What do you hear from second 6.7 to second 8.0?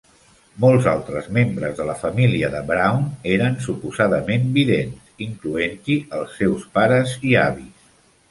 pares i avis.